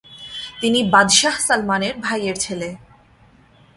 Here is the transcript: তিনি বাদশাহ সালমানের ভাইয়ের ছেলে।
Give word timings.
তিনি 0.61 0.79
বাদশাহ 0.93 1.35
সালমানের 1.47 1.95
ভাইয়ের 1.99 2.35
ছেলে। 2.35 2.69